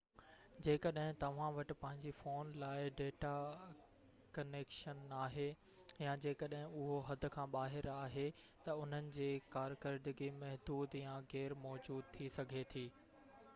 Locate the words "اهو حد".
6.81-7.27